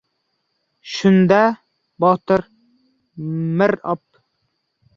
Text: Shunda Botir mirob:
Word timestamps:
Shunda 0.91 1.41
Botir 2.01 2.41
mirob: 3.59 4.01